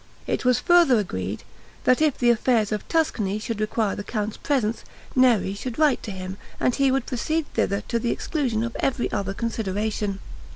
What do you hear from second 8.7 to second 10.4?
every other consideration.